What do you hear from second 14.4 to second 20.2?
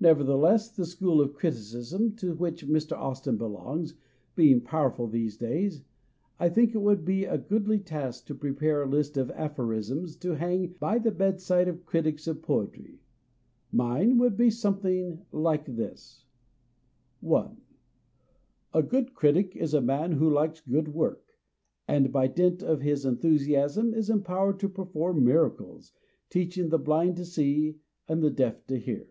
something like this: 1. A good critic is a man